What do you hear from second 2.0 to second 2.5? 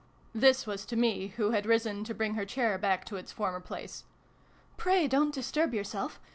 to bring her